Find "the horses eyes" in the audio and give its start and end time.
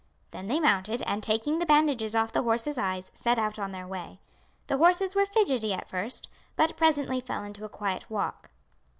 2.31-3.11